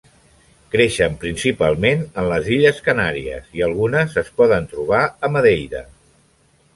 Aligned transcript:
Creixen 0.75 1.17
principalment 1.23 1.99
en 2.21 2.29
les 2.31 2.49
Illes 2.57 2.79
Canàries 2.87 3.53
i 3.59 3.65
algunes 3.67 4.15
es 4.23 4.31
poden 4.39 4.65
trobar 4.73 5.03
a 5.29 5.31
Madeira. 5.37 5.83